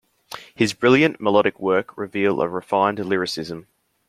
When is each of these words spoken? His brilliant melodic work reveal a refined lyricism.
His 0.55 0.73
brilliant 0.73 1.21
melodic 1.21 1.59
work 1.59 1.95
reveal 1.95 2.41
a 2.41 2.49
refined 2.49 2.97
lyricism. 2.97 3.67